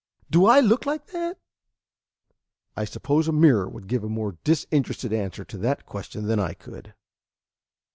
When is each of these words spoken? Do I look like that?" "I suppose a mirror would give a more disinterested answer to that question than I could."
Do 0.31 0.47
I 0.47 0.61
look 0.61 0.87
like 0.87 1.11
that?" 1.11 1.37
"I 2.75 2.85
suppose 2.85 3.27
a 3.27 3.31
mirror 3.31 3.69
would 3.69 3.85
give 3.85 4.03
a 4.03 4.09
more 4.09 4.35
disinterested 4.43 5.13
answer 5.13 5.45
to 5.45 5.59
that 5.59 5.85
question 5.85 6.25
than 6.25 6.39
I 6.39 6.55
could." 6.55 6.95